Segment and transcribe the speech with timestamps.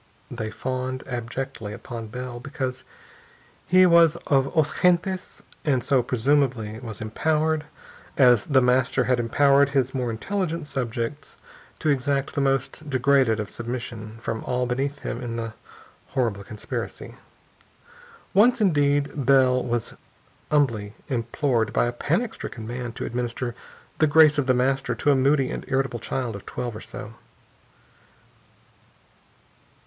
[0.31, 2.83] They fawned abjectly upon Bell, because
[3.67, 7.65] he was of os gentes and so presumably was empowered,
[8.17, 11.37] as The Master had empowered his more intelligent subjects,
[11.77, 15.53] to exact the most degraded of submission from all beneath him in the
[16.17, 17.13] horrible conspiracy.
[18.33, 19.93] Once, indeed, Bell was
[20.49, 23.53] humbly implored by a panic stricken man to administer
[23.99, 27.13] "the grace of The Master" to a moody and irritable child of twelve or so.